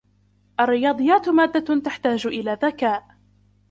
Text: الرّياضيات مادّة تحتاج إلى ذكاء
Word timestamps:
الرّياضيات 0.59 1.29
مادّة 1.29 1.79
تحتاج 1.79 2.27
إلى 2.27 2.57
ذكاء 2.63 3.07